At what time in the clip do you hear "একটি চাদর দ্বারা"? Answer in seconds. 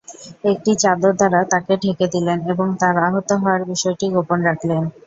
0.51-1.39